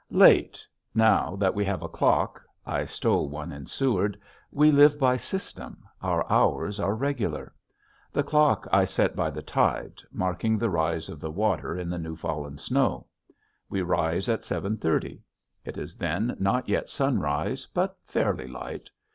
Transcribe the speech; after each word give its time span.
Late! 0.09 0.65
Now 0.95 1.35
that 1.35 1.53
we 1.53 1.63
have 1.65 1.83
a 1.83 1.87
clock 1.87 2.41
I 2.65 2.85
stole 2.85 3.29
one 3.29 3.51
in 3.51 3.67
Seward 3.67 4.17
we 4.49 4.71
live 4.71 4.97
by 4.97 5.15
system, 5.15 5.83
our 6.01 6.25
hours 6.27 6.79
are 6.79 6.95
regular. 6.95 7.53
The 8.11 8.23
clock 8.23 8.67
I 8.71 8.83
set 8.83 9.15
by 9.15 9.29
the 9.29 9.43
tide, 9.43 10.01
marking 10.11 10.57
the 10.57 10.71
rise 10.71 11.07
of 11.07 11.19
the 11.19 11.29
water 11.29 11.77
in 11.77 11.87
the 11.87 11.99
new 11.99 12.15
fallen 12.15 12.57
snow. 12.57 13.05
We 13.69 13.83
rise 13.83 14.27
at 14.27 14.41
7.30. 14.41 15.19
It 15.65 15.77
is 15.77 15.95
then 15.95 16.35
not 16.39 16.67
yet 16.67 16.89
sunrise 16.89 17.67
but 17.71 17.95
fairly 18.07 18.47
light. 18.47 18.89